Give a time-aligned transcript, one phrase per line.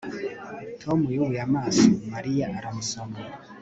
[0.81, 3.17] Tom yubuye amaso Mariya aramusoma